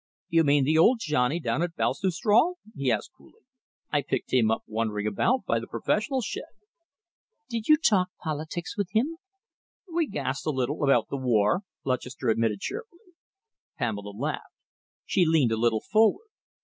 [0.29, 3.41] "You mean the old Johnny down at Baltusrol?" he asked coolly.
[3.91, 6.49] "I picked him up wandering about by the professionals' shed."
[7.47, 9.17] "Did you talk politics with him?"
[9.93, 13.13] "We gassed a bit about the war," Lutchester admitted cheerfully.
[13.77, 14.55] Pamela laughed.
[15.05, 16.29] She leaned a little forward.